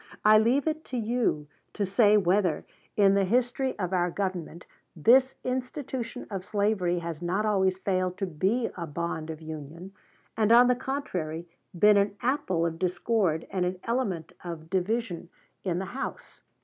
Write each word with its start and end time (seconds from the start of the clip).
I 0.25 0.39
leave 0.39 0.65
it 0.65 0.83
to 0.85 0.97
you 0.97 1.47
to 1.73 1.85
say 1.85 2.17
whether, 2.17 2.65
in 2.97 3.13
the 3.13 3.23
history 3.23 3.77
of 3.77 3.93
our 3.93 4.09
government, 4.09 4.65
this 4.95 5.35
institution 5.43 6.25
of 6.31 6.43
slavery 6.43 6.97
has 6.97 7.21
not 7.21 7.45
always 7.45 7.77
failed 7.77 8.17
to 8.17 8.25
be 8.25 8.71
a 8.75 8.87
bond 8.87 9.29
of 9.29 9.41
union, 9.41 9.91
and 10.35 10.51
on 10.51 10.65
the 10.67 10.75
contrary 10.75 11.45
been 11.77 11.97
an 11.97 12.15
apple 12.23 12.65
of 12.65 12.79
discord 12.79 13.45
and 13.51 13.63
an 13.63 13.79
element 13.83 14.33
of 14.43 14.71
division 14.71 15.29
in 15.63 15.77
the 15.77 15.85
house. 15.93 16.41